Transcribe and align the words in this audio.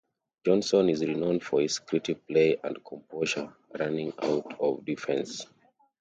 Johnson 0.43 0.89
is 0.89 1.01
renowned 1.05 1.43
for 1.43 1.61
his 1.61 1.77
creative 1.77 2.25
play 2.25 2.57
and 2.63 2.83
composure 2.83 3.55
running 3.77 4.11
out 4.23 4.59
of 4.59 4.83
defence. 4.83 5.45